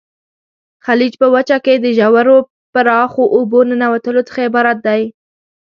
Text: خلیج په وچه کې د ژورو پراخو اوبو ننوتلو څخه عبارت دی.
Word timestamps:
خلیج 0.85 1.13
په 1.21 1.27
وچه 1.35 1.57
کې 1.65 1.73
د 1.79 1.85
ژورو 1.97 2.37
پراخو 2.73 3.23
اوبو 3.35 3.59
ننوتلو 3.69 4.21
څخه 4.27 4.39
عبارت 4.47 4.77
دی. 4.87 5.01